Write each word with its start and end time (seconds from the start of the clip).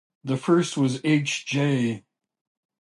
The 0.23 0.35
first 0.35 0.77
was 0.77 0.99
H. 1.03 1.45
J. 1.45 2.05